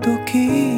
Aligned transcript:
do 0.00 0.24
que 0.24 0.69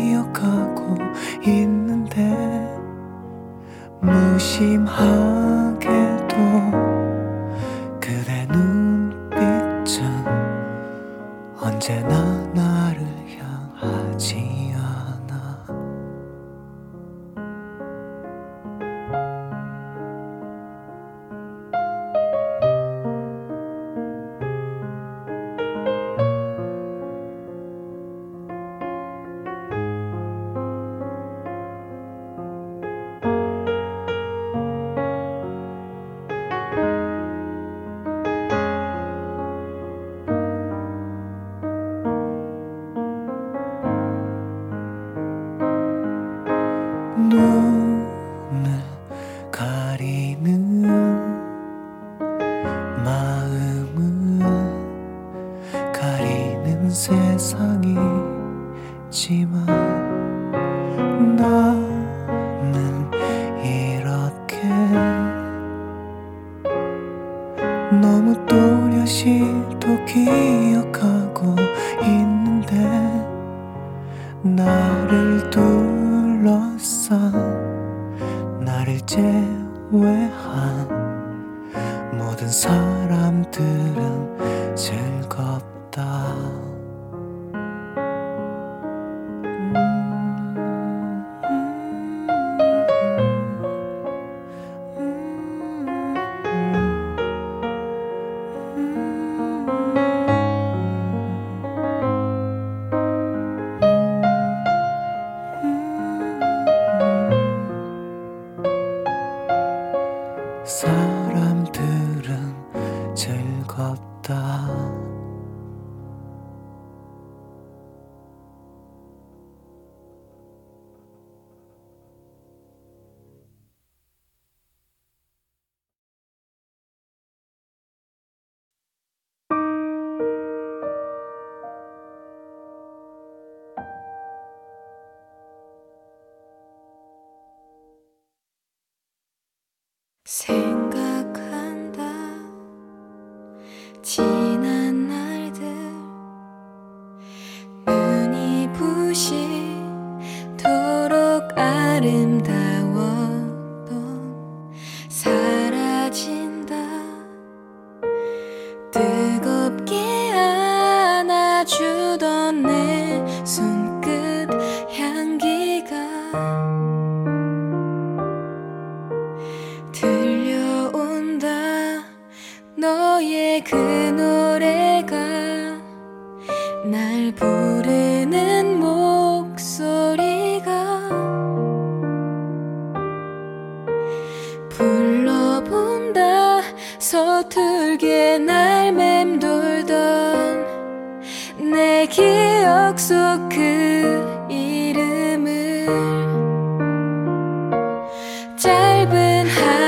I've 199.03 199.11
been 199.11 199.82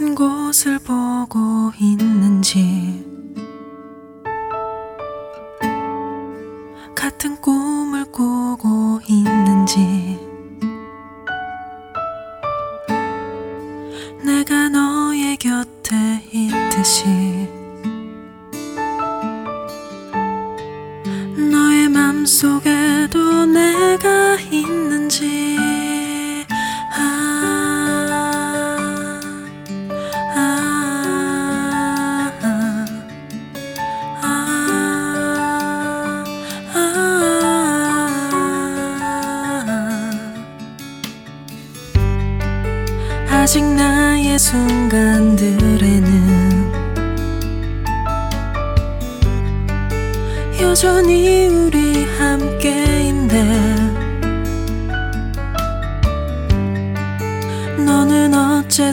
같은 0.00 0.14
곳을 0.14 0.78
보고 0.78 1.70
있는지. 1.78 3.04
같은 6.94 7.38
꿈을 7.42 8.10
꾸고 8.10 8.98
있는지. 9.06 10.18
내가 14.24 14.70
너의 14.70 15.36
곁에 15.36 16.24
있듯이. 16.32 17.04
너의 21.36 21.90
맘속에도 21.90 23.44
내가 23.44 24.38
있는지 24.50 25.69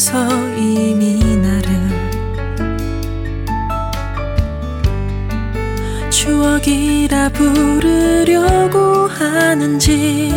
어째서 0.08 0.56
이미 0.56 1.20
나를 1.38 1.68
추억이라 6.10 7.30
부르려고 7.30 9.08
하는지 9.08 10.32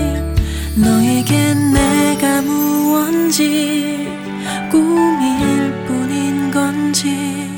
너에겐 0.74 1.72
내가 1.72 2.42
무언지 2.42 4.08
꿈일 4.70 5.84
뿐인 5.86 6.50
건지 6.50 7.48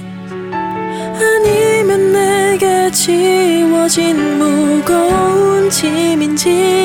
아니면 1.18 2.12
내게 2.12 2.90
지워진 2.90 4.38
무거운 4.38 5.70
짐인지 5.70 6.81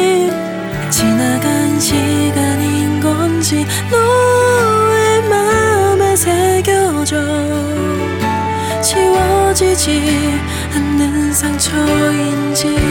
지워지지 9.77 10.01
않는 10.73 11.31
상처인지 11.31 12.86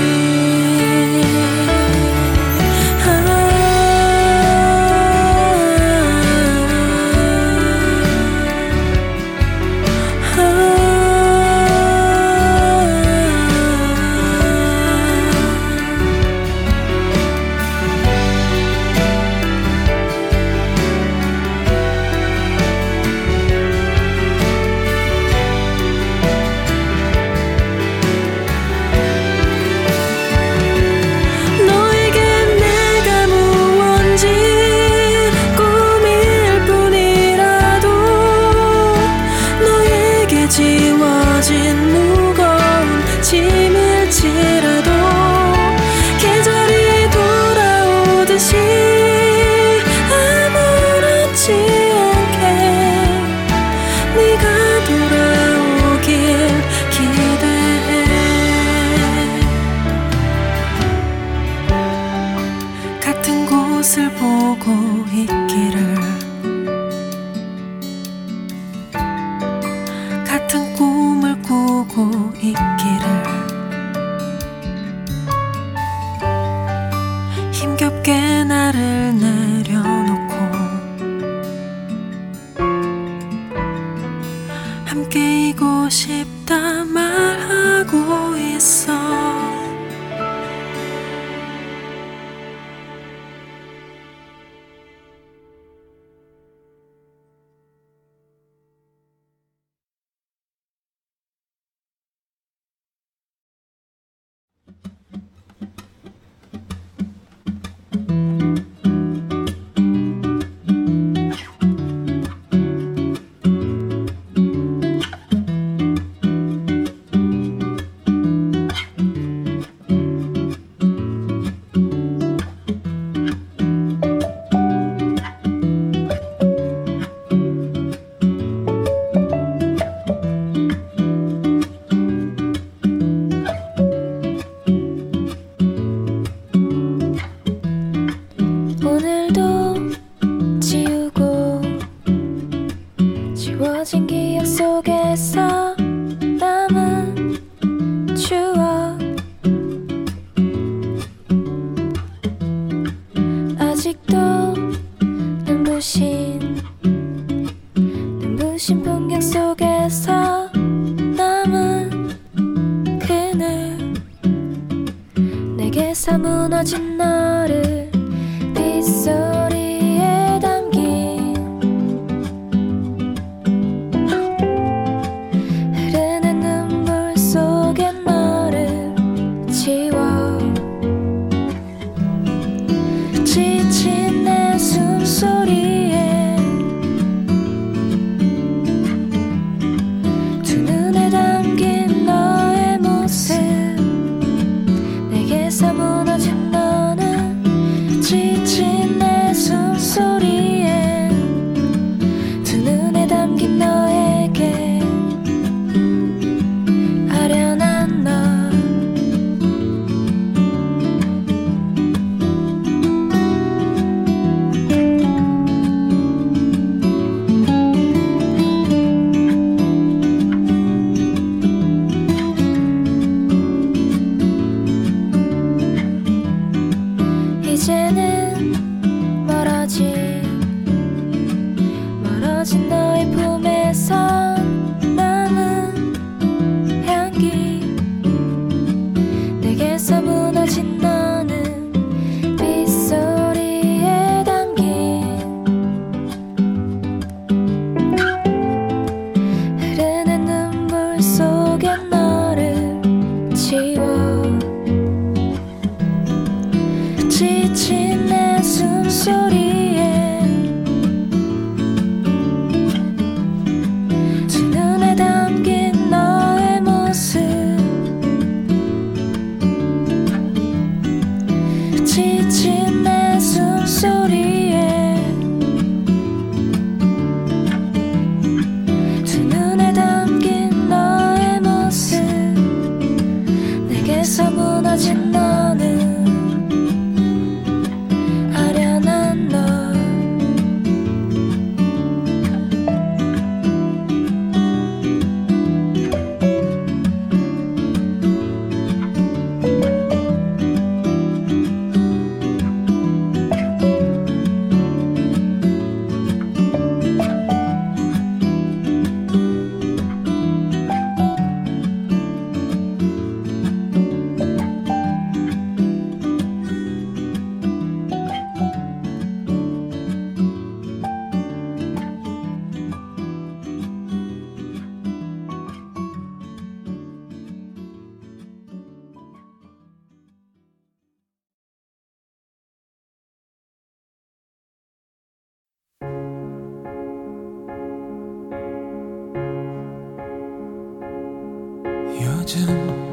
间 342.26 342.86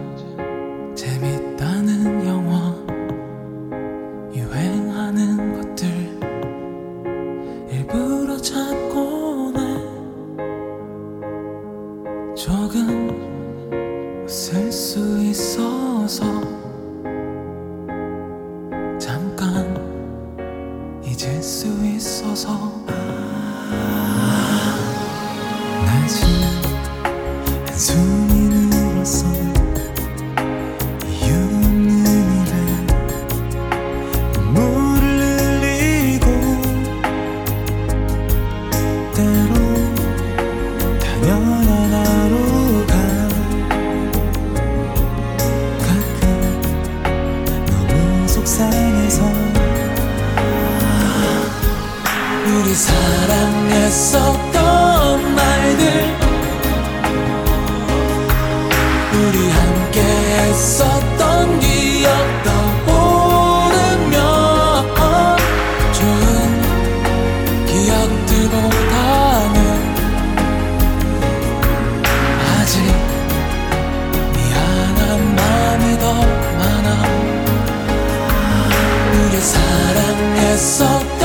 vessel 80.54 81.23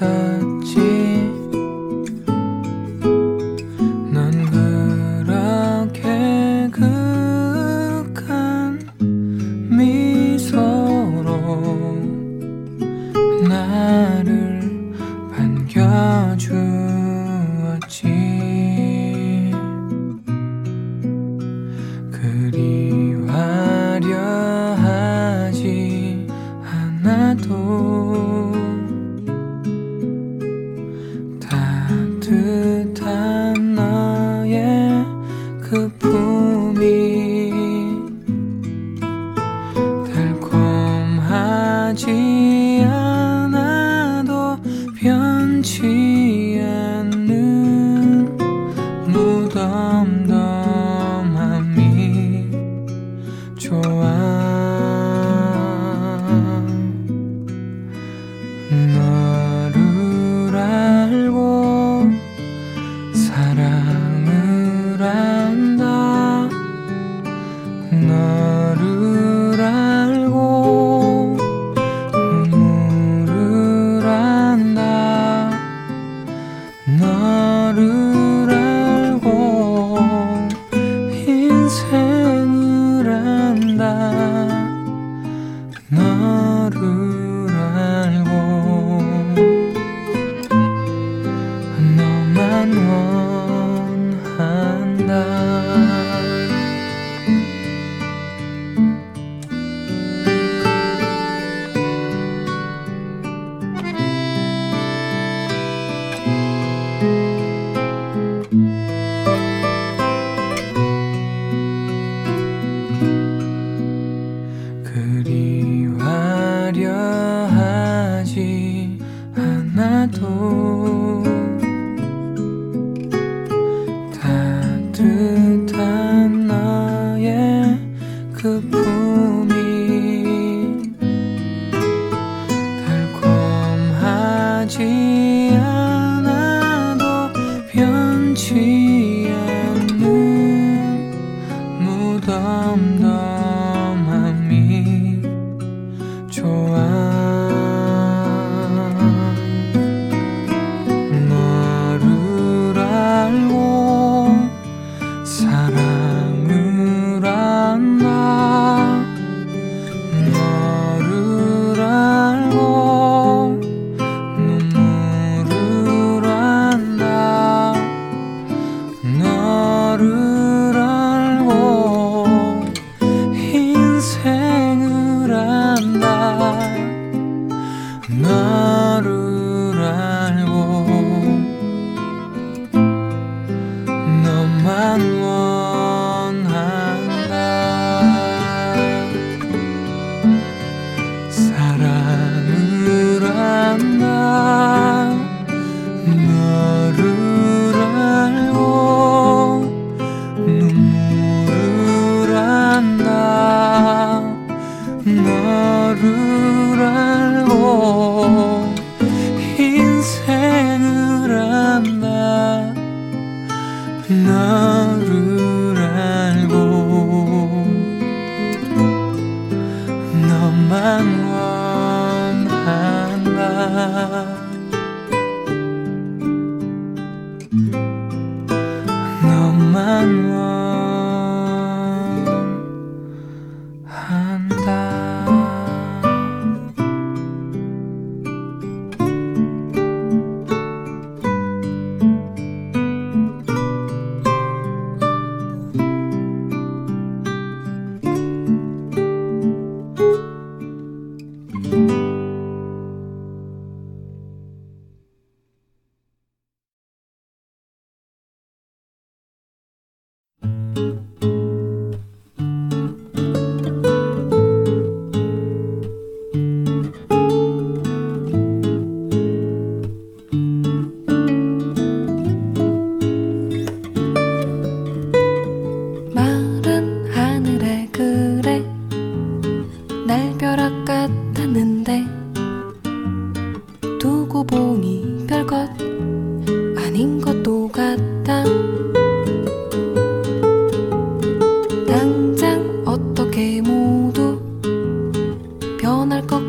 side 0.00 0.39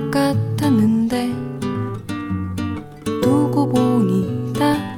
같았는데 0.10 1.30
두고 3.22 3.70
보니 3.70 4.54
다 4.54 4.91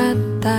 kata 0.00 0.56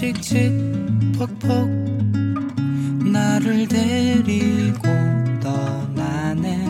칙칙 0.00 0.50
퍽퍽 1.18 1.68
나를 3.12 3.68
데리고 3.68 4.88
떠나네. 5.42 6.64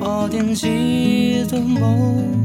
어딘지도 0.00 1.60
모르 1.60 2.39